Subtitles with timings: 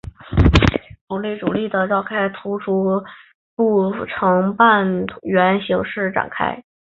[1.07, 3.03] 普军主力环绕这个突出
[3.55, 5.77] 部成半圆形
[6.11, 6.63] 展开。